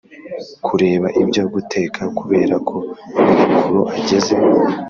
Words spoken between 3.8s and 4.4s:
ageze